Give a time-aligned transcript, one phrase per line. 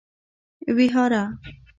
[0.75, 1.39] ويهاره